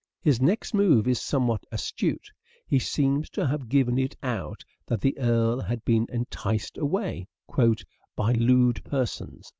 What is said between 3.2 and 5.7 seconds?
to have given it out that the Earl